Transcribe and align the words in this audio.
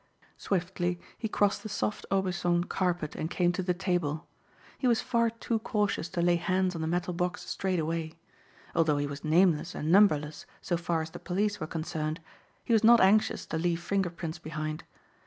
Swiftly 0.35 0.99
he 1.15 1.27
crossed 1.27 1.61
the 1.61 1.69
soft 1.69 2.07
Aubusson 2.09 2.63
carpet 2.63 3.13
and 3.15 3.29
came 3.29 3.51
to 3.51 3.61
the 3.61 3.75
table. 3.75 4.25
He 4.79 4.87
was 4.87 4.99
far 4.99 5.29
too 5.29 5.59
cautious 5.59 6.09
to 6.09 6.23
lay 6.23 6.37
hands 6.37 6.73
on 6.73 6.81
the 6.81 6.87
metal 6.87 7.13
box 7.13 7.47
straightaway. 7.47 8.13
Although 8.73 8.97
he 8.97 9.05
was 9.05 9.23
nameless 9.23 9.75
and 9.75 9.91
numberless 9.91 10.47
so 10.59 10.75
far 10.75 11.03
as 11.03 11.11
the 11.11 11.19
police 11.19 11.59
were 11.59 11.67
concerned, 11.67 12.19
he 12.65 12.73
was 12.73 12.83
not 12.83 12.99
anxious 12.99 13.45
to 13.45 13.59
leave 13.59 13.79
finger 13.79 14.09
prints 14.09 14.39
behind. 14.39 14.83